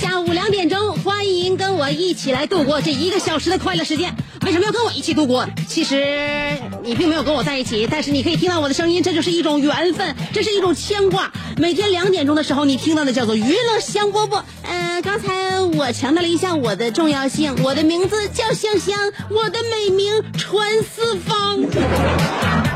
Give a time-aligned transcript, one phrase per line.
[0.00, 4.12] 下午两点钟，欢迎跟我一起来度过这一个小时的快乐时间。
[4.44, 5.46] 为什么要跟我一起度过？
[5.68, 11.30] 其实你并没有跟我在一起，但是你可以听到我的声音，这就是一种缘分，这是一种牵挂。
[11.58, 14.42] 每天两点钟的时候，你听到的叫做娱乐香饽饽。
[14.62, 18.98] 嗯、刚才我强调了一下我的重要性，我的名字叫香香，
[19.30, 22.67] 我的美名传四方。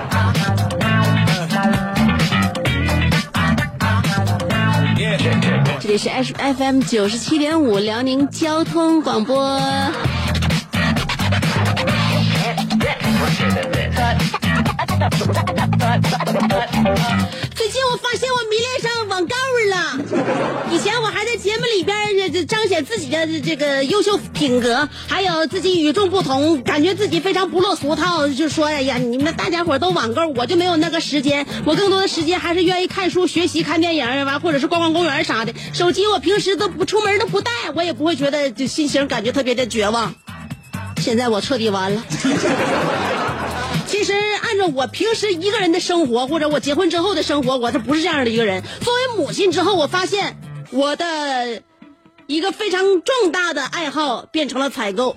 [5.83, 9.37] 这里是 H F M 九十七点五辽宁交通广播。
[17.57, 18.92] 最近我发现我迷恋上。
[20.71, 28.29] 以前我还在节目里边这这彰显自己的这个优秀品格，还有自己与众不同，感觉自己非常不落俗套。
[28.29, 35.53] 就说哎呀，你们大家伙儿都网购，我就没有那个时间，我更多的时间还是愿意看书、学习、看电影完或者是逛逛公园啥的。
[35.73, 40.15] 手机我平时都不出门都不带，我也不会觉得就心情感觉特别的绝望。
[41.01, 42.03] 现在我彻底完了。
[44.67, 48.63] 我平时一个人的生活，或者我结婚之后的生活，我这不是这样的一个人。
[48.81, 50.39] 作为母亲之后，我发现
[50.71, 51.63] 我的
[52.27, 55.17] 一个非常重大的爱好变成了采购。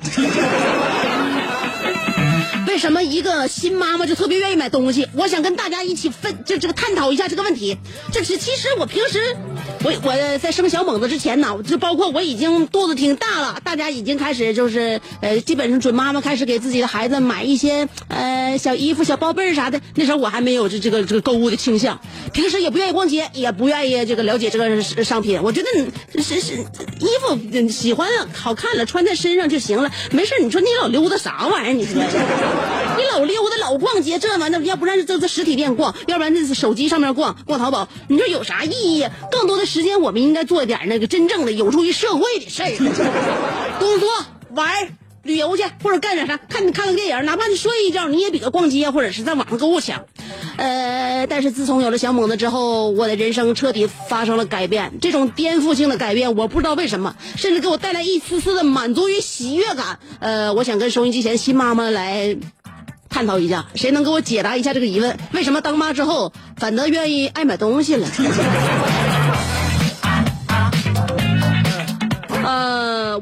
[2.67, 5.07] 为什么一个新妈妈就特别愿意买东西？
[5.13, 7.77] 我想跟大家一起分就这个探讨一下这个问题。
[8.11, 9.37] 就是其实我平时
[9.83, 19.79] 我我在生小猛子之前呢，就包括我已经肚子挺大了，大家已经开始就是呃，基本上准妈妈开始给自己的孩子买一些呃小衣服、小包被儿啥的。
[19.93, 21.99] 那时候我还没有这这个这个购物的倾向，
[22.33, 25.39] 平时也不愿意逛街，也不愿意这个了解这个商品。
[25.43, 31.73] 我觉得是是衣服喜欢好看了，穿在身上就行了，没事你说你老溜达啥玩意儿？
[31.73, 32.01] 你说。
[32.97, 39.05] 你老溜达老逛街，这玩意儿要不然就在实体店逛，要不然就是手机上面逛逛淘宝，你说有啥意义？
[39.29, 42.69] 更多的时间我们应该做一点那个真正的有助于社会的事儿，
[43.79, 44.09] 工作、
[44.51, 44.89] 玩儿、
[45.23, 50.05] 旅游去，或者干点啥，看看个电影，哪怕你睡一觉，你也比个逛街或者是在网上购物强。
[50.57, 54.93] 呃，但是自从有了小猛子之后，我的人生彻底发生了改变。
[55.01, 59.99] 这种颠覆性的改变，我不知道为什么，甚至给我带来一丝丝的满足与喜悦感。
[60.19, 62.37] 呃，我想跟收音机前新妈妈来
[63.09, 65.17] 探讨一下，谁能给我解答一下这个疑问？
[65.33, 68.07] 为什么当妈之后反倒愿意爱买东西了？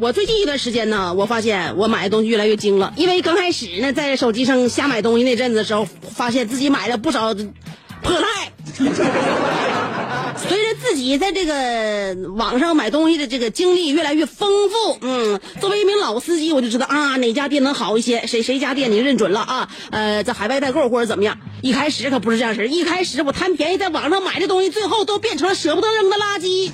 [0.03, 8.30] 我最近一段时间呢，我发现我买的东西越来越精了，因为刚开始呢，在手机上瞎买东西那阵子的时候，发现自己买了不少破烂。
[10.36, 21.38] 随着自己在这个网上买东西的这个经历越来越丰富，嗯，作为一名老司机，我就知道啊哪家店能好一些，谁谁家店你认准了啊，呃，在海外代购或者怎么样。
[21.62, 26.69] 一开始可不是这样式儿一开始我贪便宜在网上买的东西，最后都变成了舍不得扔的垃圾。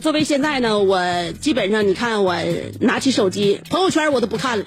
[0.00, 1.00] 作为现在呢，我
[1.40, 2.36] 基本上你看我
[2.80, 4.64] 拿起手机，朋友圈我都不看了，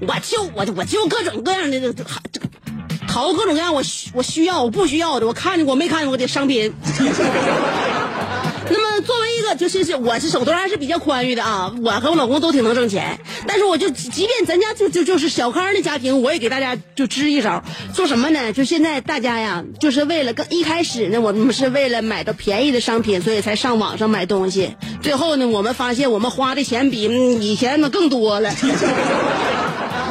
[0.00, 2.04] 我就我就我就各种各样的这这
[3.08, 6.72] 淘各种各样我需我需要我不需要的，我看见过没看见过的商品。
[8.70, 17.62] 那么作为一个就是是我是手头还是比较宽裕的啊，我和我老公都挺能挣钱，但是我就即便咱家就就就是小康的家庭，我也给大家就支一招，
[17.94, 18.52] 做什么呢？
[18.52, 27.02] 就现在大家呀，就是为了更一开始呢，我们是为了买到便宜的商品，所以才上网上买东西，最后呢，我们发现我们花的钱比
[27.40, 28.50] 以前呢更多了。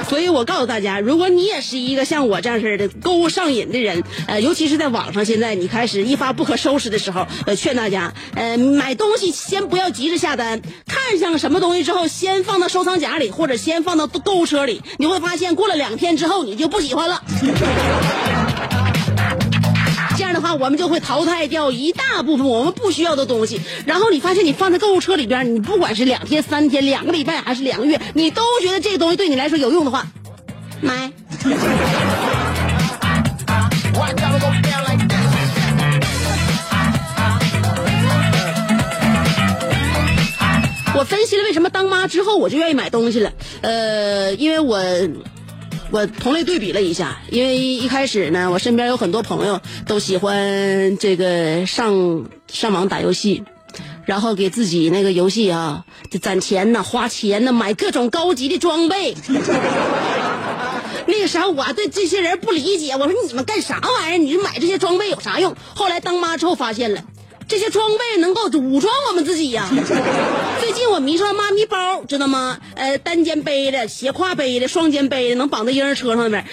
[0.07, 17.19] 所以我告诉大家，如果你也是一个像我这样式的购物上瘾的人，呃，尤其是在网上，现在你开始一发不可收拾的时候，呃，劝大家，呃，买东西先不要急着下单，看上什么东西之后，先放到收藏夹里，或者先放到购物车里，你会发现过了两天之后，你就不喜欢了。
[20.15, 23.59] 这样的话，我们就会淘汰掉一大部分我们不需要的东西。
[23.85, 30.05] 然后你发现你放在购物车里边，你不管是两天、三天、两个礼拜还是两个月，你都觉得这个东西对你来说有用的话，
[30.81, 31.11] 买。
[40.97, 44.81] 我分析了为什么当妈之后我就愿意买东西了，呃，因为我。
[45.89, 53.45] 我同类对比了一下，因为一开始呢，我身边有很多朋友都喜欢这个上上网打游戏，
[54.03, 59.15] 然后给自己那个游戏啊，就攒钱呐、花钱呐，买各种高级的装备。
[61.07, 64.17] 那个时候我对这些人不理解，我说你们干啥玩意儿？
[64.17, 65.55] 你买这些装备有啥用？
[65.73, 67.01] 后来当妈之后发现了。
[67.47, 69.67] 这些装备能够武装我们自己呀！
[70.59, 72.59] 最近我迷上了妈咪包，知道吗？
[72.75, 76.45] 呃，单肩背的、斜挎背的、双肩背的，能绑在婴儿车上面。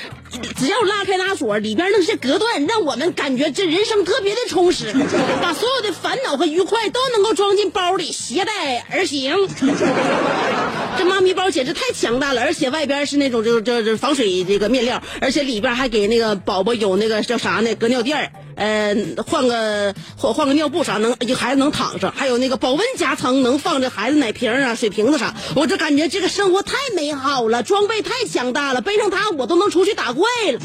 [0.56, 4.92] 只要拉开拉锁，里边那些隔断，让我们感觉这人生特别的充实，
[5.42, 9.34] 把所有的烦恼和愉快都能够装进包里，携带而行。
[10.96, 17.74] 这妈咪包简直太强大了，而且外边是那种就就就防水这个面料，而且里边还给那个宝宝有那个叫啥呢？
[17.74, 18.94] 隔尿垫呃，
[19.26, 25.34] 换个换换个尿布啥，能孩子能躺上，还有那个保温夹层，能放着孩子奶瓶啊、水瓶子啥。
[25.56, 30.58] 我这感觉这个生活太美好了，装备太强大了，背上它我都能出去打怪了。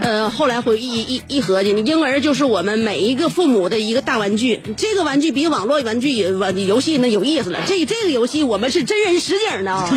[0.00, 4.62] 呃，后来回忆一一合计，你婴儿就是我们每一个父母的一个大玩具。
[4.76, 7.58] 这个玩具比网络玩具玩游戏那有意思了。
[7.66, 9.90] 这这个游戏我们是真人实景的啊。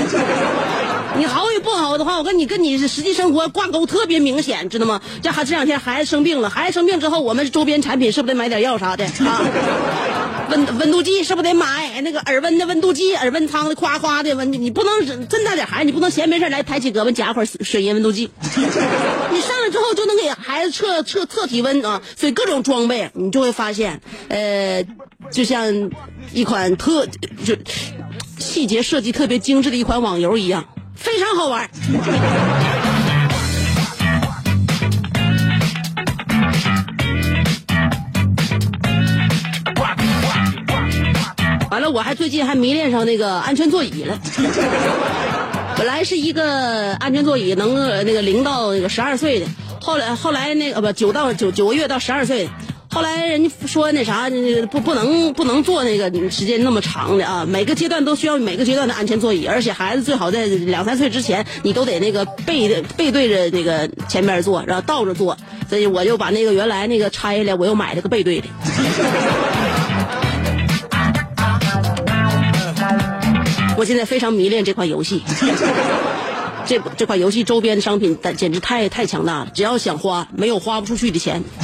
[1.16, 5.00] 你好与不好的话，我跟你跟你实际生活挂钩特别明显，知道吗？
[5.22, 9.42] 这还这两天孩子生病了，孩子生病之后，我们周边产品是不是得买点药啥的啊？
[10.50, 14.52] 温温度计是不是得买那个耳温的温度计、耳温仓的夸夸的温？
[14.52, 18.30] 你不能这么大点孩子，你不能闲没事来抬起胳膊夹块水银温度计。
[18.42, 24.84] 你上来之后就能给孩子测测测体温啊，所以各种装备你就会发现，呃，
[25.32, 25.92] 就像
[26.34, 27.06] 一款特
[27.46, 27.56] 就
[28.40, 30.66] 细节设计特别精致的一款网游一样。
[30.96, 31.70] 非常好玩。
[41.72, 44.20] 完了，我还最近还迷恋上那个安全座椅了。
[45.78, 47.76] 本来是一个安全座椅，能
[48.06, 49.46] 那个零到那个十二岁的，
[49.80, 52.50] 后来后来那个不九到九九个月到十二岁。
[52.92, 54.32] 后来人家说那啥，
[54.72, 65.38] 不不能不能坐那个时间那么长的啊，每个阶段都需要每个阶段的安全座椅，而且孩子最好在两三岁之前，你都得那个背背对着那个前边坐，然后倒着坐。
[65.70, 68.48] 所以我就把那个原来那个拆下来，我又买了个背对的。
[73.80, 75.24] 我现在非常迷恋这款游戏，
[76.68, 81.42] 这这款游戏周边的商品简直太太强大了，只要想花，没有花不出去的钱。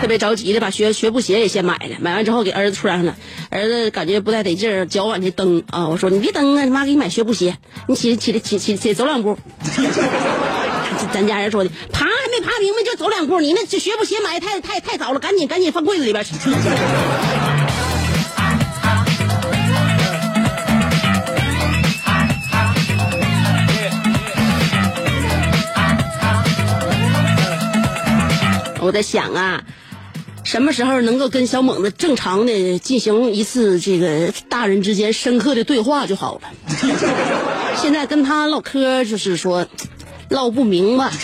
[0.00, 3.14] 特别着急的把学学步鞋也先买了，买完之后给儿子穿上了。
[3.50, 5.88] 儿子感觉不太得劲儿，脚往前蹬啊！
[5.88, 9.36] 我说你别蹬啊，你妈给你买学步鞋，你起起来起起起走两步。
[11.12, 16.32] 咱家人说的，爬还没爬明白就走两步，你那学步鞋买太太太早了，赶紧赶紧放柜子里边去。
[28.84, 29.62] 我在想啊，
[30.42, 36.40] 什么时候能够跟小猛子正常的进行一次这个大人之间深刻的对话就好了。
[37.76, 39.68] 现在跟他唠嗑就是说
[40.32, 41.10] 唠不明白。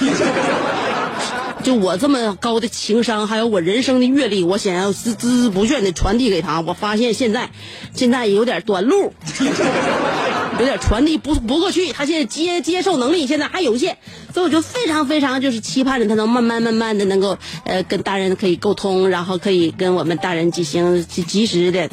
[1.65, 6.61] 就我这么高的情商，还有我人生的阅历，我想要孜孜不倦的传递给他。
[6.61, 7.51] 我发现现在
[7.95, 9.13] 现在有点短路，
[10.61, 11.93] 有点传递不不过去。
[11.93, 13.99] 他现在接接受能力现在还有限，
[14.33, 21.91] 所以我就非常非常就是期盼着他能慢慢慢慢的能够呃跟大人可以沟通，然后可以跟我们大人进行及及时的、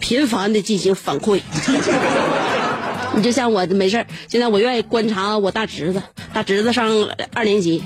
[0.00, 1.40] 频繁的进行反馈。
[3.14, 6.02] 你就像我没事儿现在我愿意观察我大侄子，
[6.32, 7.82] 大侄子上二年级。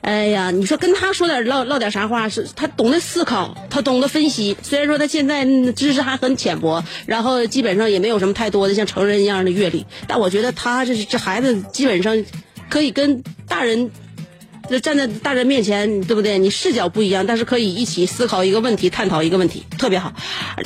[0.00, 2.28] 哎呀，你说跟他说点唠唠点啥话？
[2.28, 4.54] 是他懂得思考，他懂得分析。
[4.62, 12.22] 虽然说他现在知识还很浅薄，然后基本上也没有什么太多的像成人一样的阅历，但我觉得他这这孩子基本上
[12.68, 13.90] 可以跟大人
[14.70, 16.38] 就站在大人面前，对不对？
[16.38, 20.12] 你视角不一样，但是可以一起思考一个问题，探讨一个问题，特别好。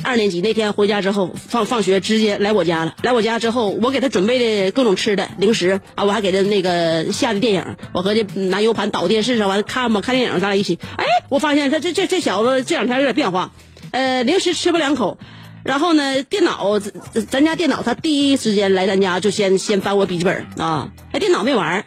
[0.02, 2.94] 二年级那天回家之后，放放学直接来我家了。
[3.02, 7.76] 来我家之后，我给他准备的各种吃的零食啊，我还给他那个下的电影。
[7.92, 10.78] 我合计拿 U 盘导电视上完了看吧，看电影咱俩一起。
[10.96, 13.52] 哎，我发现他这这这小子这两天有点变化，
[13.90, 15.18] 呃，零食吃不两口。
[15.64, 21.84] 然后呢，电脑，咱家电脑，他第一时间来咱家就先先翻我笔记本啊，哎，电脑没玩，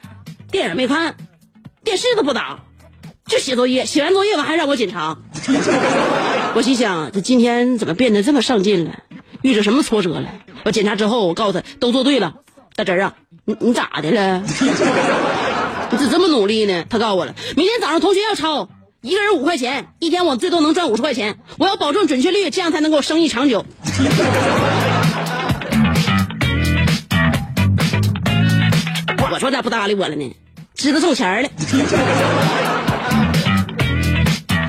[0.51, 1.15] 电影没看，
[1.83, 2.59] 电视都不打，
[3.25, 5.17] 就写作业，写完作业完还让我检查。
[6.55, 8.99] 我心想，这今天怎么变得这么上进了？
[9.41, 10.29] 遇着什么挫折了？
[10.63, 12.35] 我检查之后，我告诉他都做对了。
[12.75, 14.43] 大侄儿啊，你你咋的了？
[15.91, 16.85] 你咋这么努力呢？
[16.89, 18.69] 他告诉我了，明天早上同学要抄。
[19.01, 21.39] 一个人五块钱，一天我最多能赚五十块钱。
[21.57, 23.65] 我要保证准确率，这样才能够生意长久。
[29.33, 30.35] 我说咋不搭理我了呢？
[30.81, 31.49] 知道挣钱了。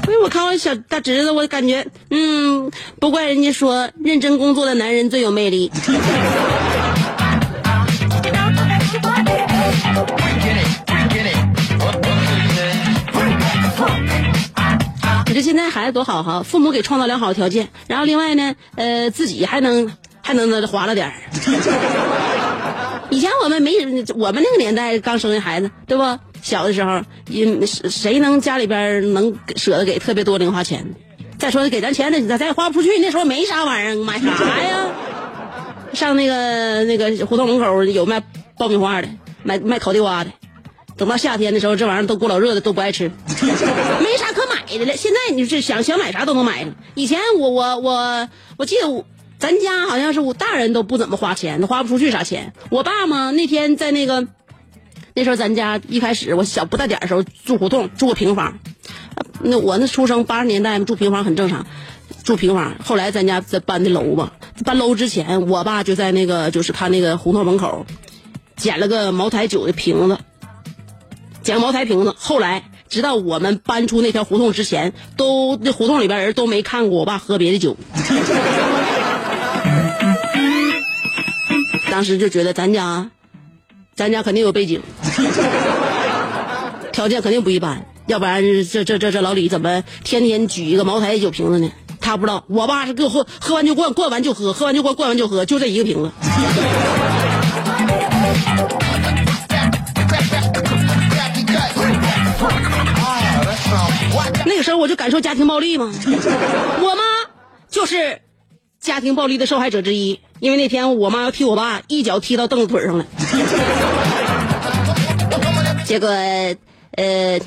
[0.05, 5.73] 所以我看我小大侄子，我感觉，嗯，不怪人家说认真工作的男人最有魅力。
[15.27, 19.91] 你说现在孩子多好哈，父母给创造良好的条件，然后另外呢，呃，自己还能
[20.21, 21.15] 还能那花了点儿。
[23.11, 23.73] 以前我们没
[24.15, 26.19] 我们那个年代刚生的孩子，对不？
[26.43, 30.95] 小的时候，也谁能家里边能舍得给特别多零花钱？
[31.39, 32.99] 再说给咱钱的，咱也花不出去。
[32.99, 34.87] 那时候没啥玩意儿，买啥呀？
[35.93, 38.23] 上那个那个胡同门口有卖
[38.57, 39.09] 爆米花的，
[39.43, 40.31] 卖卖烤地瓜的。
[40.97, 44.97] 等到夏天的时候，这玩意儿都过老热的，都不爱吃，没啥可买的了。
[44.97, 46.75] 现在你是想想买啥都能买了。
[46.95, 49.05] 以前我我我我记得我
[49.43, 52.53] 咱家好像是我大人都不怎么花钱，都花不出去啥钱。
[52.71, 54.29] 我爸嘛那天在那个
[55.15, 58.61] 那时候咱家一开始我小不大点的时候住胡同住过平房，
[59.41, 61.67] 那我那出生八十年代嘛住平房很正常，
[62.23, 62.77] 住平房。
[62.85, 64.35] 后来咱家在搬的楼吧，
[64.65, 67.85] 搬楼之前我爸就在那个就是他那个胡同门口
[68.55, 70.19] 捡了个茅台酒的瓶子。
[71.43, 77.77] 捡茅台瓶子，后来直到我们搬出那条胡同之前，都那胡同里边人都没看过我爸喝别的酒。
[81.93, 83.11] 当时就觉得咱家，
[83.95, 84.81] 咱家肯定有背景，
[86.91, 91.71] 条件肯定不一般，要不然这这这这老李怎么天天举一个茅台酒瓶子呢？
[92.01, 96.11] 他不知道，我爸是给我喝，喝完就灌，灌完就喝，喝完就灌，灌完就喝，就这一个瓶子。
[104.47, 105.93] 那个时候我就感受家庭暴力嘛，
[106.81, 107.03] 我妈
[107.69, 108.19] 就是
[108.83, 113.07] 家庭暴力的受害者之一，因为那天我妈要踢我爸，一脚踢到凳子腿上了，
[115.87, 117.39] 结果呃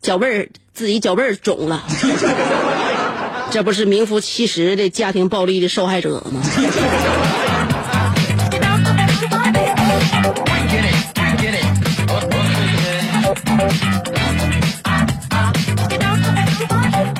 [0.00, 1.82] 脚背儿自己脚背儿肿了，
[3.50, 6.40] 这不是名副其实的家庭暴力的受害者吗？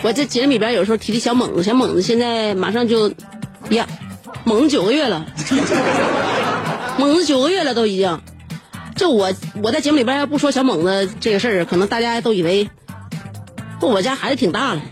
[0.04, 3.10] 我这节目里边有时候提的小猛子，小猛子现在马上就，
[3.74, 3.86] 呀，
[4.44, 5.26] 猛子九个月了，
[6.98, 8.20] 猛子九个月了都已经。
[8.96, 12.70] 这我我在节目里边要不说小猛子这个事儿，可能大家都以为，
[13.80, 14.82] 我家孩子挺大了，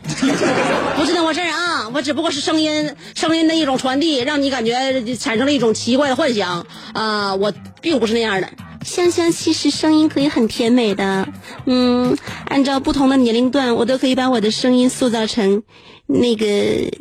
[0.97, 1.89] 不是那回事啊！
[1.95, 7.37] 我只不过是声音声音的一种传递，让你感觉产生了一种奇怪的幻想啊！
[7.37, 8.49] 我并不是那样的。
[8.85, 11.29] 香香其实声音可以很甜美的，
[11.67, 12.17] 嗯，
[12.49, 15.63] 按照不同的年龄段，我都可以把我的声音塑造成
[16.07, 16.47] 那个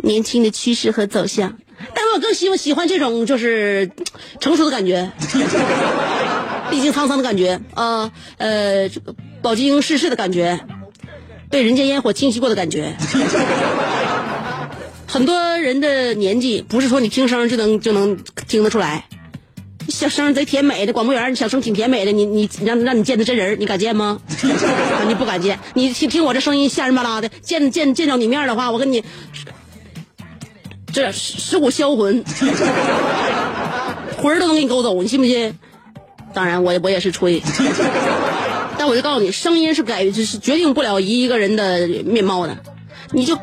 [0.03, 1.57] 年轻的趋势和走向。
[1.93, 3.91] 但我更希望喜欢这种就是
[4.39, 5.11] 成熟的感觉，
[6.69, 10.59] 历经沧桑的感觉啊，呃，这个饱经世事的感觉，
[11.49, 12.95] 被人间烟火侵袭过的感觉。
[15.07, 19.05] 很多人的年纪不是说你听声就能就能听得出来。
[19.89, 24.21] 小声贼甜美的广播员，你小声挺甜美的，你你让让你见他真人，你敢见吗？
[25.07, 25.59] 你不敢见。
[25.73, 29.03] 你听听我这声音吓人巴拉的，见见见着你面的话，我跟你
[30.93, 32.23] 这十股销魂，
[34.17, 35.57] 魂儿都能给你勾走，你信不信？
[36.33, 37.41] 当然，我我也是吹，
[38.77, 42.57] 但我就告诉你，声音是改就是决定不了一个人的面貌的，
[43.11, 43.37] 你就。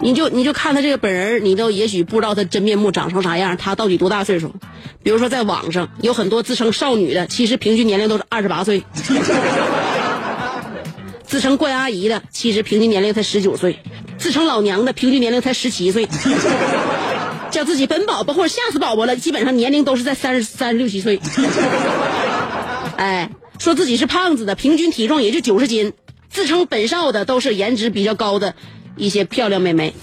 [0.00, 4.54] 你就你就看他这个本人，你都也许不知道他真面目长成啥样，他到底多大岁数？
[5.02, 8.80] 比如说在网上有很多自称少女的，其实平均年龄都是二十八岁；
[11.28, 13.74] 自称怪阿姨的，其实平均年龄才十九岁；
[14.16, 16.06] 自称老娘的，平均年龄才十七岁；
[17.52, 21.20] 叫自己本宝宝或者吓死宝宝了，基本上年龄都是在三十三十六七岁。
[22.96, 25.92] 哎，说自己是胖子的，平均体重也就九十斤。
[26.30, 28.54] 自称本少的都是颜值比较高的
[28.96, 29.94] 一些漂亮妹妹，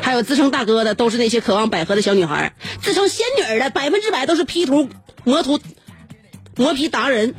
[0.00, 4.88] 还有自称大哥的都是那些渴望百合的小女孩，自称仙女的百分之百都是 P 图
[5.24, 5.60] 磨图
[6.56, 7.34] 磨皮达人。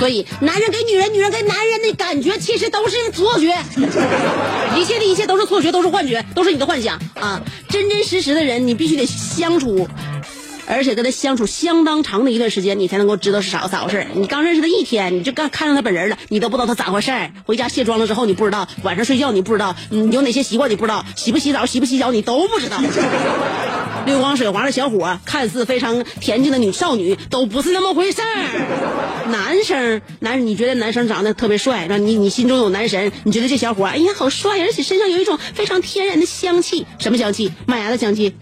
[0.00, 3.54] 所以，男人给女人，女人给男人的感觉其实都是错觉，
[4.74, 7.42] 一切的一切都是错觉，都是幻觉，都是你的幻想啊！
[7.68, 9.86] 真真实实的人，你必须得相处，
[10.66, 17.12] 而且跟他相处相当长的一段时间，你才能够知道是啥咋回事你刚认识他一天，你就刚看到他本人了，你都不知道他咋回事
[17.44, 22.78] 回家卸妆了之后，你不知道；晚上睡觉你不知道，嗯，有哪些习惯你不知道；洗不洗澡、洗不洗脚你都不知道。
[24.06, 29.28] 溜光水滑的小伙，看似非常恬静的女少女，都不是那么回事儿。
[29.30, 37.52] 男生，男，你觉得男生长得特别帅，让你你心中有男神，你觉得这小伙，哎呀，好帅，而且身上有一种非常天然的香气，什么香气？
[37.66, 38.34] 麦芽的香气。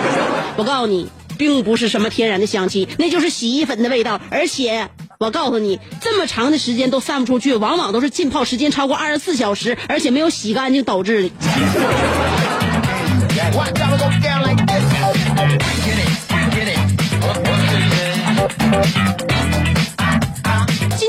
[0.56, 1.08] 我告诉你，
[1.38, 4.20] 并不是什么天然的香气，那就是洗衣粉的味道。
[4.30, 11.30] 而且，我告诉你，这么长的时间都散不出去，往往都是浸泡时间超过二十四小时，而且没有洗干净导致的。
[13.36, 13.44] 今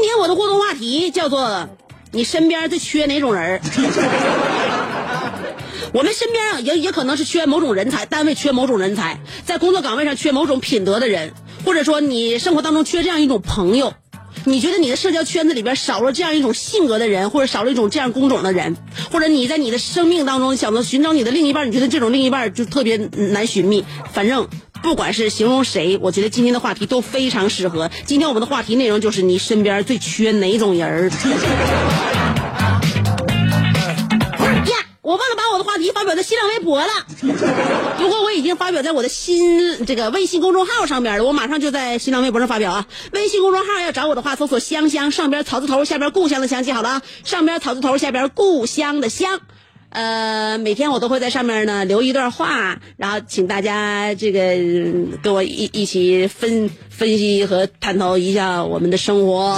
[0.01, 1.69] 天我的互动话题叫做
[2.12, 3.62] “你身边最缺哪种人”。
[5.93, 11.31] 我们身边，也也可能是缺某种人才，单位缺某种人才，在工作岗位上缺某种品德的人，
[11.63, 13.93] 或者说你生活当中缺这样一种朋友。
[14.48, 18.77] 你觉得你的社交圈子里边少了这样一种性格的人，或者少了一种这样工种的人，
[19.12, 23.84] 或者你在你的生命当中想着寻找你的另一半，你觉得这种另一半就特别难寻觅。
[24.13, 24.48] 反正
[24.82, 27.92] 不管是形容谁，我觉得今天的话题都非常适合。
[28.06, 32.16] 今天我们的话题内容就是你身边最缺哪种人儿。
[35.07, 36.89] 我忘了把我的话题发表在新浪微博了，
[37.97, 41.23] 不过我已经发表在我的新这个微信公众号上边了。
[41.23, 42.87] 我马上就在新浪微博上发表啊！
[43.13, 47.01] 微信公众号要找我的话，搜索“香香”，上边草字头，下边故乡的乡，记好了啊！
[47.24, 49.39] 上边草字头，下边故乡的乡。
[49.91, 54.39] 呃，每天我都会在上面呢留一段话，然后请大家这个
[55.24, 59.57] 跟我一一起分分析和探讨一下我们的生活。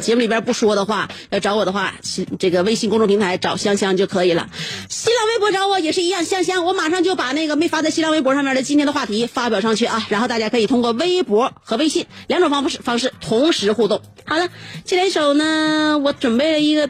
[0.00, 1.94] 节目里边不说的话，要找我的话，
[2.38, 4.48] 这个微信公众平台找香香就可以了。
[4.88, 14.00] 新浪微博找我也是一样，香香，我马上就把那个没发在新浪微博上面的今天的话题发表上去啊，然后大家可以通过微博和微信两种方式方式同时互动。
[14.24, 14.48] 好了，
[14.84, 16.88] 这两首呢，我准备了一个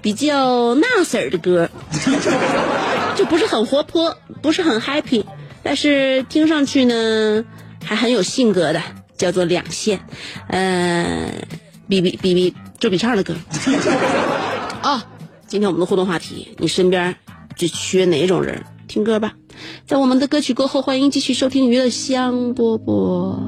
[0.00, 1.68] 比较那色儿的歌，
[3.16, 5.24] 就不是很活泼，不是很 happy，
[5.62, 7.44] 但是听上去呢
[7.84, 8.82] 还很有性格的，
[9.16, 10.00] 叫做两线，
[10.48, 11.30] 呃。
[11.88, 13.34] 比比比比周笔畅的歌
[14.82, 15.04] 啊！
[15.46, 17.14] 今天我们的互动话题，你身边
[17.56, 18.62] 最缺哪种人？
[18.86, 19.32] 听歌吧，
[19.86, 23.38] 在我们的歌曲过后，欢迎继续收听娱乐香饽饽。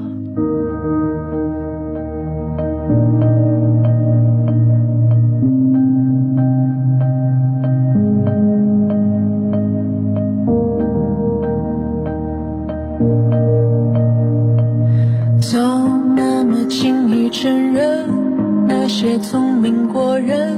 [19.67, 20.57] 些聪明过人，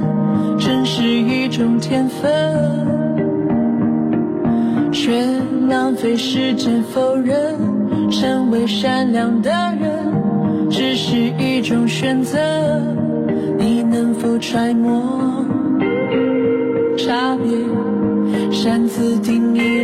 [0.58, 2.30] 真是一种天分，
[4.92, 5.26] 却
[5.68, 7.58] 浪费时间否认，
[8.10, 12.38] 成为善良的人，只是一种选择。
[13.58, 15.44] 你能否揣摩
[16.96, 17.50] 差别，
[18.52, 19.79] 擅自定义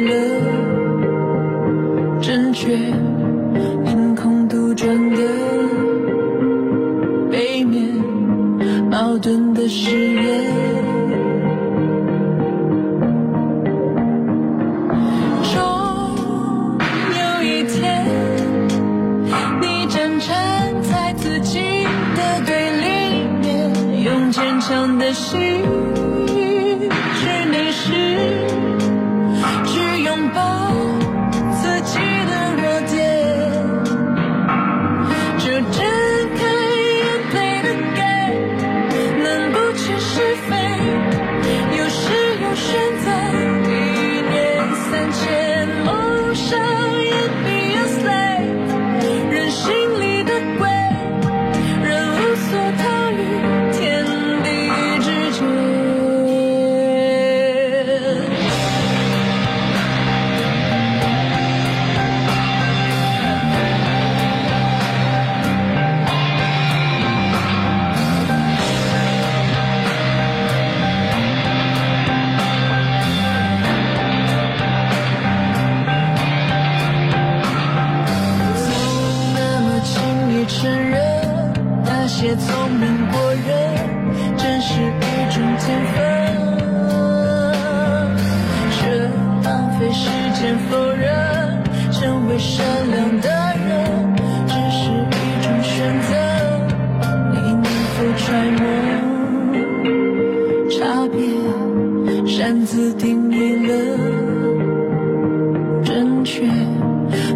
[106.26, 106.42] 却，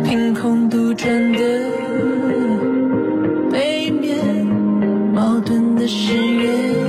[0.03, 1.38] 凭空杜撰的
[3.48, 4.44] 背面，
[5.14, 6.79] 矛盾的誓言。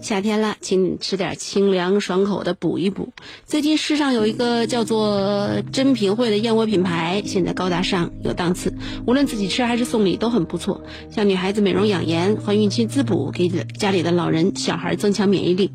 [0.00, 3.10] 夏天了，请你吃点清凉爽口的补一补。
[3.44, 8.72] 最近市上有一个叫做珍品汇的燕窝品牌，现在高大上有档次，
[9.06, 10.82] 无论自己吃还是送礼都很不错。
[11.10, 15.72] 像女孩子美容养颜、怀孕期滋补，给家里的老人、小孩增强免疫力。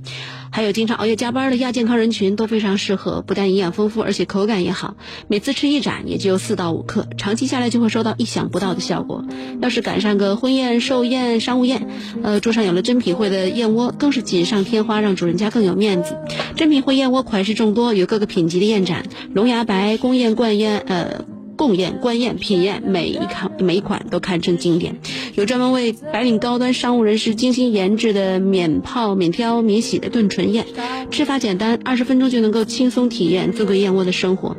[0.53, 4.95] 还有经常熬夜加班的亚健康人群都非常适合，不但营养丰富，而且口感也好。
[5.27, 9.25] 每次吃一盏也就四到五克，长期下来就会收到意想不到的效果。
[9.63, 11.87] 要是赶上个婚宴、寿宴、商务宴，
[12.21, 16.15] 呃，桌上有了珍品汇的燕窝，更是锦上添花，让主人家更有面子。
[16.55, 21.25] 珍品汇燕窝款式众多，有各个品级的燕盏，龙牙白、宫宴、冠宴，呃。
[21.55, 24.97] 贡宴、观宴、品宴，每一款每一款都堪称经典。
[25.35, 30.65] 有专门为白领高端商务人士精心研制的免泡、免挑、免洗的炖纯燕，
[31.11, 34.57] 吃法简单，二十分钟就能够轻松体验尊贵燕窝的生活。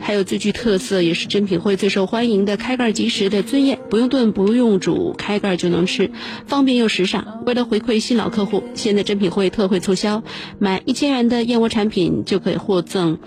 [0.00, 6.10] 还有最具特色，也是珍品会最受欢迎的开盖即食的尊燕，不用炖，不用煮，开盖就能吃，
[6.46, 7.42] 方便又时尚。
[7.46, 10.22] 为了回馈新老客户，现在珍品会特惠促销，
[10.58, 13.18] 买一千元的燕窝产品就可以获赠。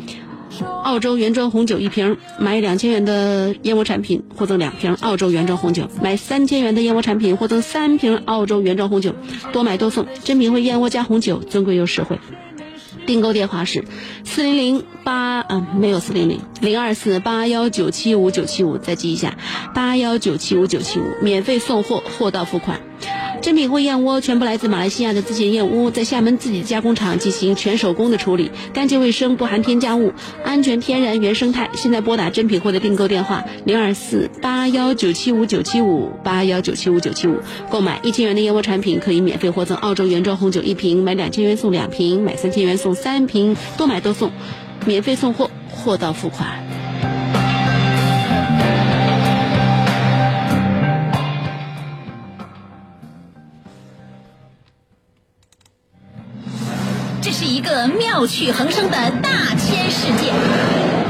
[0.84, 9.14] 澳洲原装红酒一瓶，买两千元的燕窝产品获赠两瓶澳洲原装红酒，买三千元的燕窝产品获赠三瓶澳洲原装红酒，
[9.52, 12.20] 多买多送，珍品汇燕窝加红酒，尊贵又实惠。
[13.06, 13.86] 订购电话是
[14.26, 19.38] 四零零八啊，没有四零零零二四八幺九七五九七五，再记一下
[19.74, 22.82] 八幺九七五九七五，免费送货，货到付款。
[23.42, 30.12] 珍品汇燕窝全部来自马来西亚的自建燕屋，在厦门自己加工厂进行全手工的处理，干净卫生，不含添加物，
[30.44, 31.70] 安全天然原生态。
[31.76, 37.38] 现在拨打珍品汇的订购电话零二四八幺九七五九七五八幺九七五九七五，
[37.70, 44.32] 购买一千元的燕窝产品可以免费获赠澳洲原装红酒一瓶，买两千元送两瓶，买三千元送三瓶，多买多送，
[44.86, 46.77] 免费送货，货到付款。
[57.68, 60.32] 个妙趣横生的大千世界。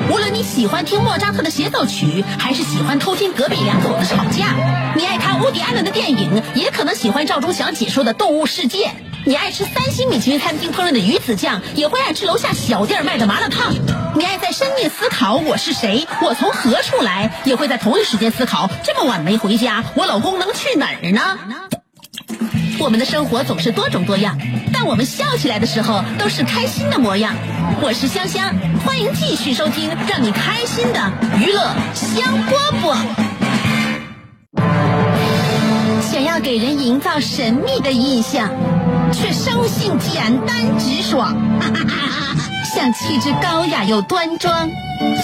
[0.09, 4.55] 无论你喜欢听莫扎特的协奏曲，还是喜欢偷听隔壁两口子吵架，
[4.95, 8.85] 你爱看乌迪艾伦的电影，也可能喜欢赵忠祥解说的《动物世界》。
[9.25, 13.75] 你爱吃三星米其林餐厅烹饪的鱼子酱，也会爱吃楼下小店卖的麻辣烫。
[14.15, 21.37] 你爱在深夜思考我是谁，我从何处来，也会在同一时间思考这么晚没回家，我老公能去哪儿呢？
[22.79, 24.37] 我们的生活总是多种多样，
[24.71, 27.35] 但我们笑起来的时候都是开心的模样。
[27.81, 28.53] 我是香香，
[28.85, 32.95] 欢迎继续收听让你开心的娱乐香饽饽。
[36.01, 38.49] 想要给人营造神秘的印象，
[39.11, 41.35] 却生性简单直爽，
[42.75, 44.69] 像气质高雅又端庄，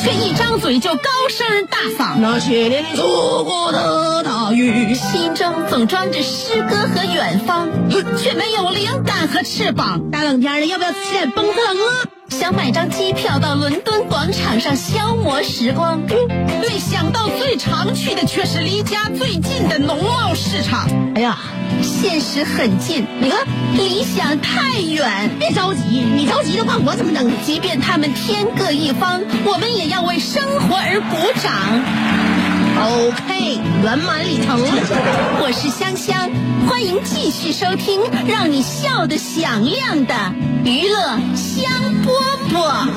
[0.01, 2.17] 却一张嘴就高声大嗓。
[2.19, 7.69] 那些年错过的大雨，心中总装着诗歌和远方，
[8.17, 10.09] 却没有灵感和翅膀。
[10.11, 12.09] 大冷天的，要不要吃点蹦特冷啊？
[12.29, 16.01] 想买张机票到伦敦广场上消磨时光，
[16.61, 20.87] 没想到最常去的却是离家最近的农贸市场。
[21.15, 21.37] 哎呀，
[21.83, 23.45] 现实很近，你看
[23.77, 25.29] 理想太远。
[25.37, 27.31] 别着急，你着急的话，我怎么整？
[27.45, 31.53] 即便他们天各一方，我们们也要为生活而鼓掌。
[32.83, 34.59] OK，圆满礼成。
[35.39, 36.29] 我是香香，
[36.67, 40.13] 欢迎继续收听让你笑得响亮的
[40.65, 41.71] 娱乐香
[42.03, 42.11] 饽
[42.51, 42.89] 饽。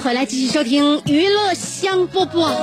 [0.00, 2.54] 回来，继续收听娱乐香饽饽。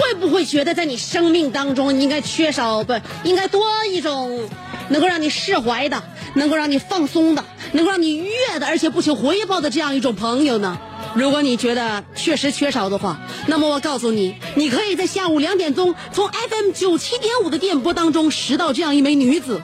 [0.00, 4.48] 会不会觉得在你生命当中应该缺少不应该多一种
[4.88, 6.00] 能够让你释怀的、
[6.34, 10.78] 能够让你放松的、能够让你愉悦的，而且不求回报的这样一种朋友呢？
[11.14, 19.60] 如果你觉得确实缺少的话，那么我告诉你，你可以在下午两点钟从 FM 九七点五的电波当中拾到这样一枚女子，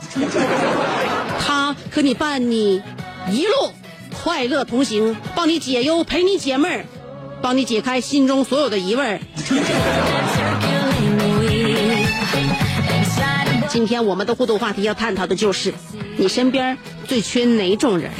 [1.47, 2.83] 他和你伴你
[3.31, 3.73] 一路
[4.13, 6.85] 快乐同行，帮你解忧，陪你解闷儿，
[7.41, 9.21] 帮你解开心中所有的疑问儿。
[13.69, 15.73] 今天我们的互动话题要探讨的就是，
[16.17, 18.11] 你身边最缺哪种人？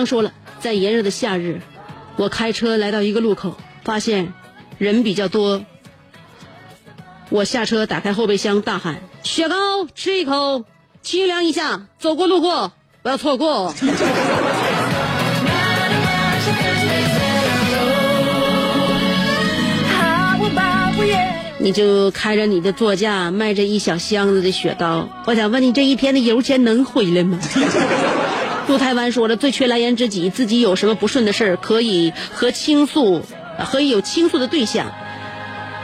[0.00, 1.60] 刚说了，在炎热的夏日，
[2.16, 4.32] 我开车来到一个路口，发现
[4.78, 5.62] 人比较多。
[7.28, 9.56] 我下车，打开后备箱，大喊：“雪糕，
[9.94, 10.64] 吃一口，
[11.02, 11.82] 清凉一下。
[11.98, 13.74] 走过路过，不要错过。”
[21.60, 25.10] 你就开着你的座驾，卖着一小箱子的雪糕。
[25.26, 27.38] 我想问你，这一天的油钱能回来吗？
[28.70, 33.20] 陆台湾说了，最缺蓝颜知己，自己有什么不顺的事儿，可以和倾诉，
[33.68, 34.92] 可以有倾诉的对象，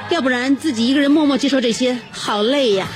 [0.09, 2.87] 要不然自己一个人默默接受这些，好累呀。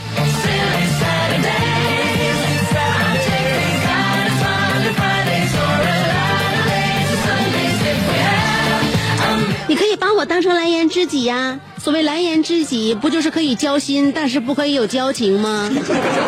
[9.66, 15.68] 你可以把我当成蓝颜知己呀、所谓蓝颜知己，不就是可以交心，但是不可以有交情吗？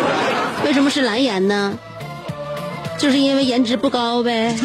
[0.67, 1.79] 为什么是蓝颜呢？
[3.03, 4.57] 就是因为颜值不高呗。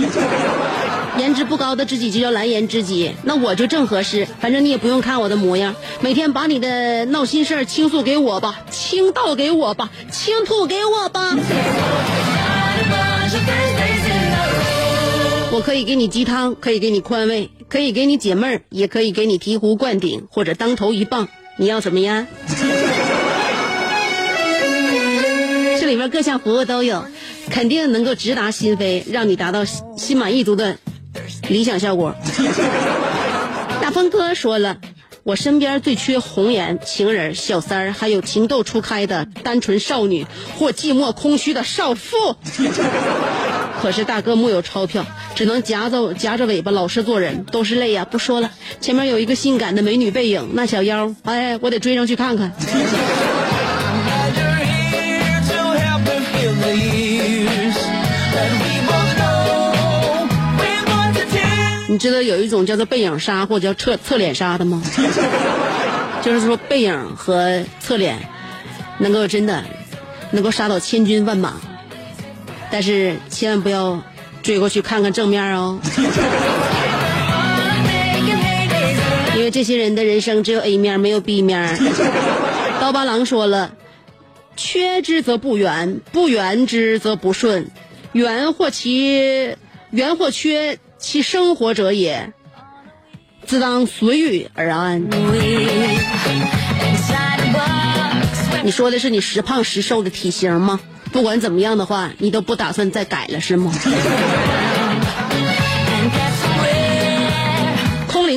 [1.18, 4.28] 颜值不高的知己就叫蓝颜知己，那我就正合适。
[4.40, 11.36] 反正你也不用看我的模样，每天把你的闹心事儿倾诉给我吧，倾倒给我吧，倾吐给我吧。
[15.52, 21.28] 我可以给你鸡汤，可以给你宽慰，可以给你解闷儿，也可以给你醍醐灌顶，或者当头一棒。
[21.58, 22.28] 你要怎么样？
[25.80, 27.04] 这里面各项服务都有，
[27.50, 30.78] 肯定能够直达心扉，让你达到心心满意足的
[31.50, 32.16] 理想效果。
[33.82, 34.78] 大风哥说了，
[35.24, 40.26] 我身边最缺红颜、情人、小三儿，还有情窦初开的单纯少女
[40.58, 42.36] 或寂寞空虚的少妇。
[43.82, 45.06] 可是大哥木有钞票，
[45.36, 52.52] 只能夹着夹着尾巴老实做人，都是泪呀、不说了，前面有一个性感的美女背影，那小腰，哎，我得追上去看看。
[61.98, 64.80] 你知道有一种叫做背影杀或者叫侧侧脸杀的吗？
[66.22, 68.20] 就是说背影和侧脸
[69.00, 69.64] 能够真的
[70.30, 71.56] 能够杀倒千军万马，
[72.70, 74.00] 但是千万不要
[74.44, 75.80] 追过去看看正面哦，
[79.36, 81.80] 因为这些人的人生只有 A 面没有 B 面。
[82.80, 83.72] 刀疤狼说了，
[84.56, 87.72] 缺之则不圆，不圆之则不顺，
[88.12, 89.56] 圆或其
[89.90, 92.34] 圆或缺其生活者也。
[93.46, 95.08] 自当随遇而安。
[98.64, 100.80] 你说的是你时胖时瘦的体型吗？
[101.14, 103.72] 不管怎么样的话，你都不打算再改了是吗？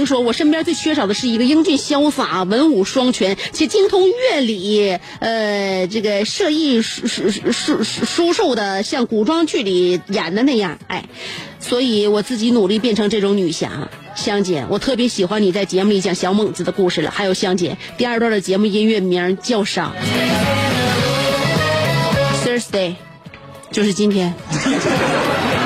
[0.06, 10.78] 说：“我身边最缺少的是一个英俊潇洒、文武双全且精通乐理，呃，这个射艺书书书书书数的，像古装剧里演的那样。
[10.86, 11.04] 哎，
[11.58, 13.88] 所以我自己努力变成这种女侠。
[14.16, 17.10] 香姐，我特别喜欢你在节目里讲小猛子的故事了。
[17.10, 19.94] 还有香姐，第二段的节目音乐名叫啥
[22.44, 22.96] ？Thursday，
[23.70, 24.34] 就是今天。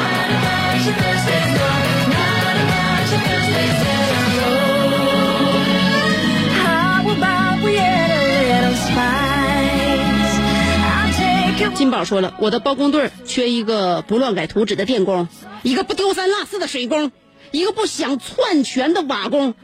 [11.85, 15.29] 金宝说了，我的包工队缺一个不乱改图纸的电工，
[15.62, 17.12] 一个不丢三落四的水工，
[17.51, 19.55] 一个不想篡权的瓦工，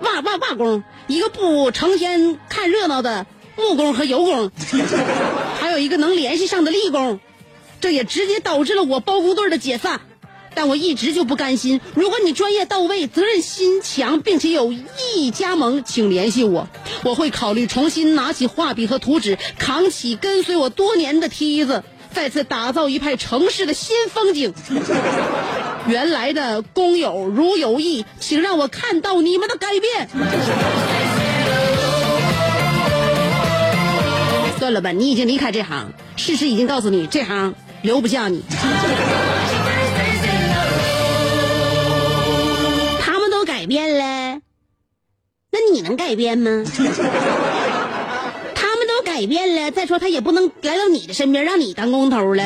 [0.00, 3.24] 瓦瓦瓦工，一个不成天看热闹的
[3.56, 4.50] 木工和油工，
[5.58, 7.18] 还有一个能联系上的力工，
[7.80, 10.02] 这也直接导致了我包工队的解散。
[10.54, 11.80] 但我一直就不甘心。
[11.94, 16.68] 如果你专业到位、责任心强，并且有意加盟，请联系我，
[17.02, 24.54] 我会考虑重新拿起画笔和图纸，扛起跟随我多年的梯子，再次打造一派城市的新风景。
[25.86, 30.08] 原来的工友如有意，请让我看到你们的改变。
[34.58, 38.42] 算了吧，你已经离开这行，事实已经告诉你，这行留不下你。
[45.72, 46.64] 你能改变吗？
[48.54, 52.44] 他们都改变了，再说他也不能来到你的身边让你当工头了。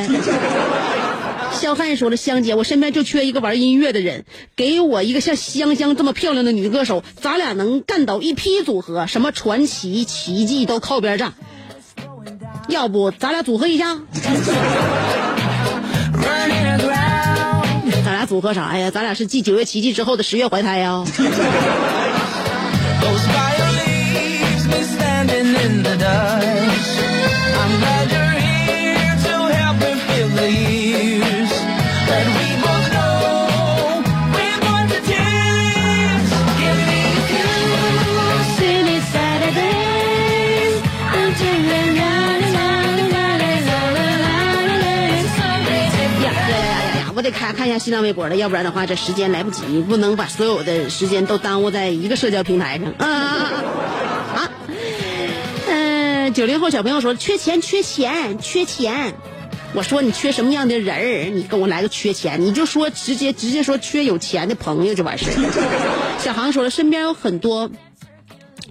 [1.52, 11.32] 肖汉说了：“香姐，我身边就缺一个玩音乐的人，给我一个像香香这么漂亮的女歌手，咱俩能干倒一批组合，什么传奇、奇迹都靠边站。
[12.68, 13.98] 要不咱俩组合一下？
[18.04, 18.90] 咱俩组合啥呀？
[18.90, 21.04] 咱俩是继九月奇迹之后的十月怀胎呀？
[23.00, 26.57] Those violins been standing in the dust.
[47.88, 52.92] 新浪微博了，要不然的话这时间来不及，不能把所有的时间都耽误在一个社交平台上。
[52.98, 53.32] 啊啊
[54.34, 54.36] 啊！
[54.36, 54.50] 啊！
[55.68, 59.14] 嗯，九零后小朋友说缺钱，缺钱，缺钱。
[59.72, 61.30] 我说你缺什么样的人儿？
[61.30, 66.18] 你跟我来个缺钱，你就说直接直接说缺有钱的朋友就完事儿。
[66.22, 67.70] 小航说了，身边有很多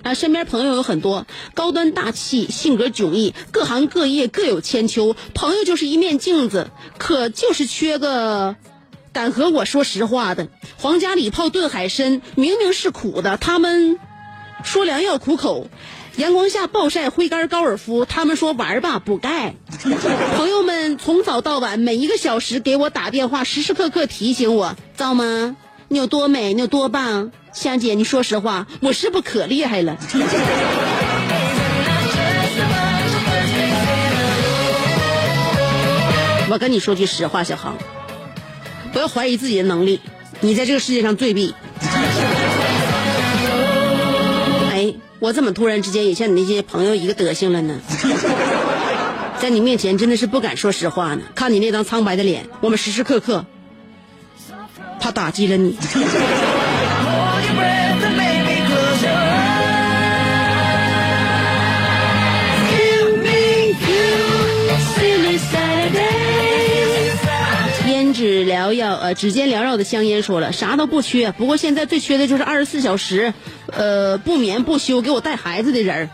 [0.03, 1.25] 啊，身边朋友有很多
[1.55, 5.15] 高端大气、性格迥异，各行各业各有千秋。
[5.33, 8.55] 朋友就是一面镜子，可就是缺个
[9.17, 10.47] 敢和我说实话的。
[10.77, 13.97] 皇家礼炮炖海参明明是苦的，他们
[14.63, 15.71] 说良药苦口。
[16.17, 19.55] 阳光下暴晒挥杆高尔夫，他们说玩吧补钙。
[20.35, 25.55] 朋友们从早到晚每一个小时给我打电话，时时刻刻提醒我，造吗？
[25.87, 26.53] 你有多美？
[26.53, 27.31] 你有多棒？
[27.53, 29.97] 香姐，你说实话，我是不是可厉害了？
[36.51, 37.75] 我跟你说句实话，小航，
[38.97, 40.01] 不要怀疑自己的能力，
[40.41, 41.53] 你在这个世界上最弊。
[44.71, 47.79] 哎，我怎么突然之间也像你那些朋友一个德行了呢？
[49.39, 51.21] 在你面前真的是不敢说实话呢。
[51.35, 53.45] 看你那张苍白的脸，我们时时刻刻
[54.99, 55.77] 怕打击了你。
[68.17, 73.35] 胭脂缭绕，呃，指尖缭绕的香烟说了，啥都不缺，不过现在最缺的就是二十四小时，
[73.71, 76.09] 呃，不眠不休给我带孩子的人儿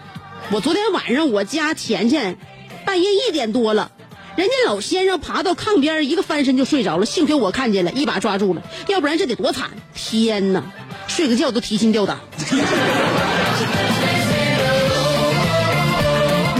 [0.51, 2.37] 我昨天晚上我家钱钱，
[2.85, 3.91] 半夜一点多了，
[4.35, 9.69] 人家老先生爬到炕边儿一个翻身就睡着了，幸亏我看见了，一把抓住了，要不然这得多惨！
[9.95, 10.61] 天哪，
[11.07, 12.19] 睡个觉都提心吊胆。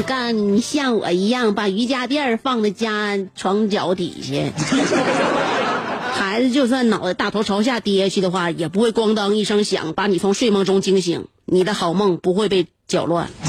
[0.04, 4.52] 干，你像我一样把瑜伽垫放在家床脚底下，
[6.14, 13.30] 孩子就算脑袋大头朝下跌下去的话，也不会咣当一声响把你从睡梦中惊醒，你的好梦不会被搅乱。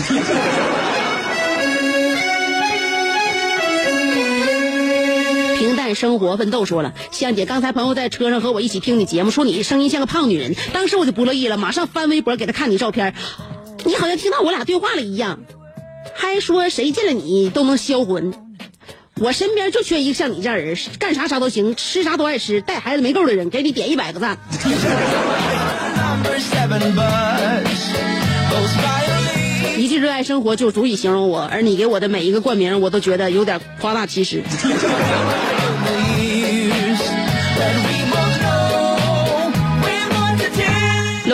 [5.58, 13.14] 平淡生活奋斗说了，香姐，刚才朋友在车上和我一起听你节目，说你声音像个胖女人，当时我就不乐意了，马上翻微博给他看你照片，
[13.84, 15.40] 你好像听到我俩对话了一样，
[16.14, 18.32] 还说谁见了你都能销魂。
[19.20, 24.36] 我身边就缺一个像你这样人，干啥啥都行，吃啥都爱吃，带孩子没够的人，给你点一百个赞。
[29.76, 34.42] 一句热爱生活就足以形容我，而你给我的每一个冠名，我都觉得有点夸大其词。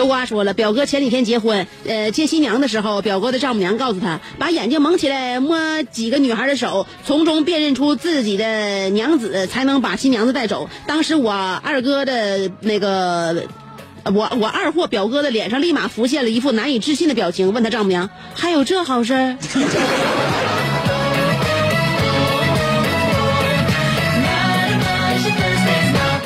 [0.01, 10.67] 刘瓜说了，表哥前几天结婚，呃，接新娘的时候，表哥的丈母娘告诉他，把眼睛蒙起来，摸几个女孩的手，从中辨认出自己的娘子，才能把新娘子带走。
[10.87, 13.43] 当时我二哥的那个。
[14.05, 19.13] 我我二货表哥的脸上立马浮现了一副难以置信的表情，问他丈母娘：“还有这好事？”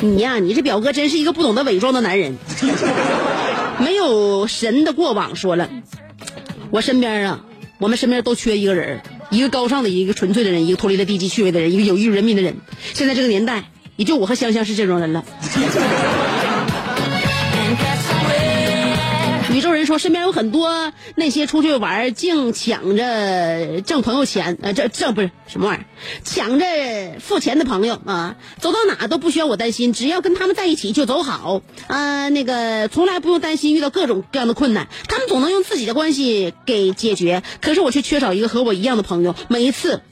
[0.00, 2.38] 你呀，你这表哥真是一个不懂得伪装的男人，
[3.78, 5.36] 没有神的过往。
[5.36, 5.68] 说了，
[6.70, 7.44] 我身边啊，
[7.78, 9.00] 我们身边都缺一个人，
[9.30, 12.56] 一个高尚的，一个纯粹的人，一个脱离了低级趣味的人，一个有益于人民的人。
[12.94, 13.64] 现在这个年代，
[13.96, 15.24] 也就我和香香是这种人了。
[19.52, 25.84] 宇宙人说，身边有很多那些出去玩净抢着挣朋友钱，呃，这这不是什么玩意儿，
[26.24, 26.66] 抢着
[27.20, 37.42] 付钱的朋友啊，走到哪都不需要我担心，只要跟他们在一起就走好啊、那个从来不用担心遇到各种各样的困难，他们总能用自己的关系给解决。
[37.60, 40.02] 可是我却缺少一个和我一样的朋友，每一次。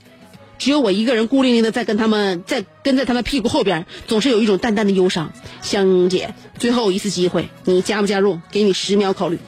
[0.59, 5.33] 只有我一个人孤零零的在跟他们在跟在他们屁股后边，总是有一种淡淡的忧伤。
[5.63, 8.41] 香姐，最后一次机会，你加不加入？
[8.51, 9.39] 给你十秒考虑。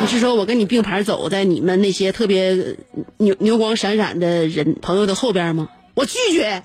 [0.00, 2.76] 你是说我跟你并排走在你们那些特别
[3.16, 5.68] 牛牛光闪闪的人朋友的后边吗？
[5.94, 6.62] 我拒绝。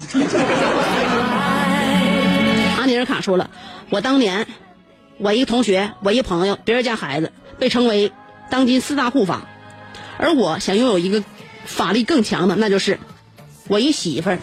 [2.78, 3.50] 阿尼尔卡说了，
[3.90, 4.46] 我当年，
[5.18, 8.12] 我一个同学，我一朋友，别人家孩子被称为
[8.52, 9.48] 当今四大护法，
[10.18, 11.24] 而我想拥有一个
[11.66, 13.00] 法力更强的，那就是
[13.68, 14.40] 我一媳妇儿，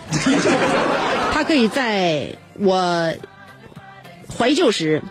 [1.33, 3.13] 她可以在我
[4.37, 5.03] 怀旧时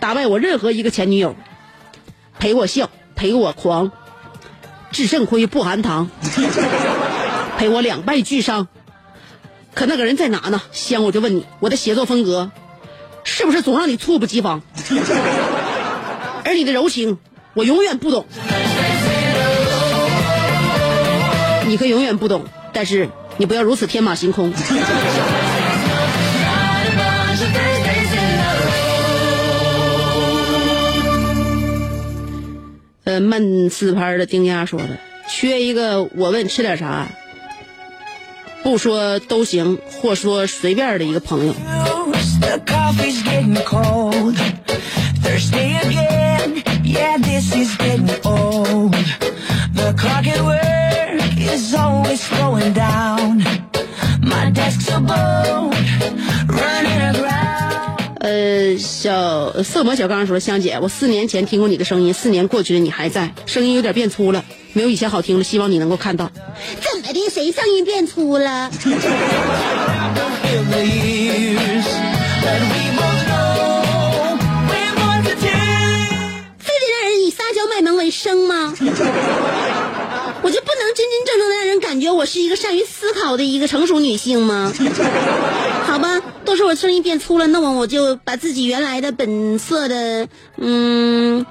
[0.00, 1.34] 打败我任何一个前女友，
[2.38, 3.90] 陪我笑，陪我狂，
[4.90, 6.10] 制胜亏不含糖，
[7.58, 8.68] 陪我两败俱伤。
[9.74, 10.62] 可那个人在哪呢？
[10.72, 12.50] 香，我就问你，我的写作风格
[13.24, 14.62] 是不是总让你猝不及防？
[16.44, 17.18] 而你的柔情，
[17.54, 18.26] 我永远不懂。
[21.76, 23.06] 你可以永远不懂，但是
[23.36, 24.50] 你不要如此天马行空。
[33.04, 34.98] 呃，闷四拍的丁丫说的，
[35.28, 37.08] 缺一个我问吃点啥，
[38.62, 41.54] 不说都行，或说随便的一个朋友。
[51.56, 53.42] so is going down
[54.22, 55.74] my desk above
[56.48, 66.30] running around 呃，小色魔小刚说，香姐，我四年前听过你的声音，四年过去了你还在，声音有点变粗了，没有以前好听了，希望你能够看到。
[66.80, 67.30] 怎么的？
[67.30, 68.68] 谁声音变粗了？
[68.70, 68.96] 非得
[76.90, 78.74] 让人以撒娇卖萌为生吗？
[80.46, 84.72] 我就不能真真正正的让人感觉我是一个善于思考的一个成熟女性吗？
[85.82, 91.44] 好吧，都说我声音变粗了，那我我就把自己原来的本色的嗯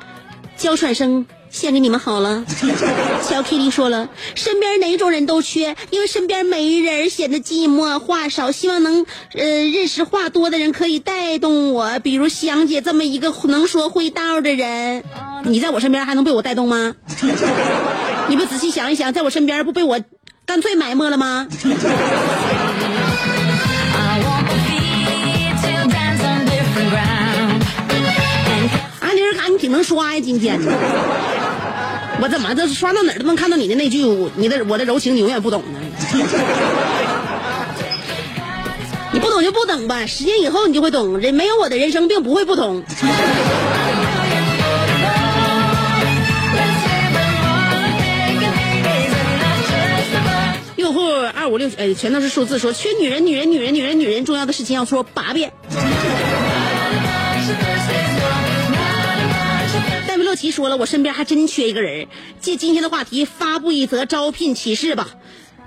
[0.56, 2.46] 娇喘声献给你们好了。
[3.22, 15.04] 小 Kitty 说了，身边哪种人都缺，因为身边没人，显得寂寞，话少，希望能呃认识话多的人可以带动我，比如香姐这么一个能说会道的人。
[15.44, 16.96] 你在我身边还能被我带动吗？
[18.28, 20.00] 你不仔细想一想，在我身边不被我
[20.46, 21.56] 干脆埋没了吗？I
[24.22, 27.62] want my feet to dance on different ground.
[29.00, 30.72] 啊，妮儿卡，你挺能刷呀，今天呢。
[32.22, 34.04] 我怎么这刷到哪儿都能看到你的那句
[34.36, 35.80] “你的我的柔情你永远不懂”呢？
[39.12, 41.20] 你不懂就不懂吧，十年以后你就会懂。
[41.20, 42.84] 人没有我的人生并不会不同。
[51.46, 55.54] 二五六，哎，全都是数字说，缺女人，女人，女人，女人，女人，重要的事情要说八遍。
[60.08, 62.08] 戴维洛奇说了，我身边还真缺一个人。
[62.42, 65.10] 借今天的话题，发布一则招聘启事吧。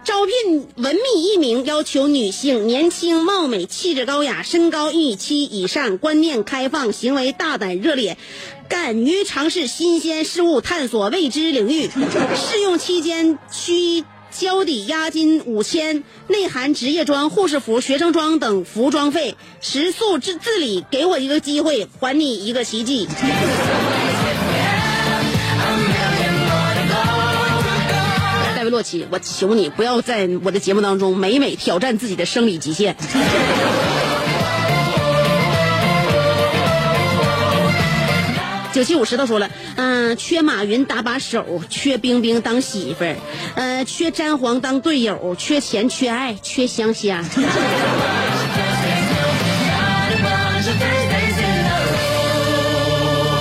[0.03, 8.19] 招聘文秘一名，要求女性年轻貌美、气质高雅、身高一米七以上、观念开放、行为大胆热烈。
[8.69, 11.89] 敢于尝试新鲜事物，探索未知领域。
[12.35, 19.37] 试用期间需交抵押金五千，内含职业装、护士服、学生装等服装费。
[19.61, 23.09] 食宿自自理，给我一个机会，还你一个奇迹。
[28.55, 32.97] 戴维洛奇，我求你不要在我的节目当中每每挑战自己的生理极限。
[38.79, 43.17] 九七五石头说了，嗯、缺马云搭把手，缺冰冰当媳妇儿，
[43.57, 47.25] 呃，缺詹皇当队友，缺钱，缺爱，缺香香。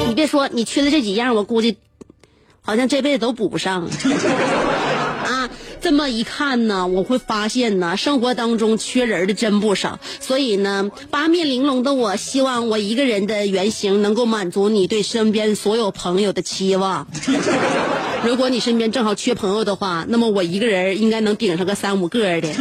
[0.08, 1.78] 你别说，你缺的这几样，我估计
[2.64, 3.84] 好像这辈子都补不上。
[5.24, 5.48] 啊，
[5.80, 10.00] 这么一看呢，我会发现呢，生活当中缺人的真不少。
[10.20, 17.08] 所以呢，八面玲珑的我，希望我一个人的原型能够满足你对身边所有朋友的期望。
[18.26, 22.50] 如果你身边正好缺朋友的话，那么我一个人应该能顶上个三五个的。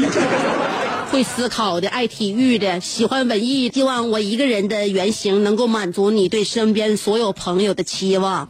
[1.09, 8.49] 会思考的，爱体育的，喜欢文艺，希望我一个人的原型能够满足你对身边所有朋友的期望。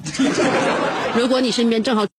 [1.15, 2.07] 如果你身边正好